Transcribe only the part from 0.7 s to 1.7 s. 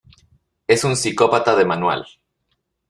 un psicópata de